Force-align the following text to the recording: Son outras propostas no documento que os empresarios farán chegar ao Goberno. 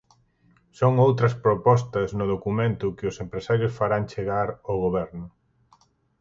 Son 0.79 0.93
outras 1.07 1.33
propostas 1.45 2.07
no 2.17 2.25
documento 2.33 2.95
que 2.97 3.05
os 3.11 3.19
empresarios 3.25 3.75
farán 3.79 4.03
chegar 4.11 4.47
ao 4.67 4.75
Goberno. 4.85 5.25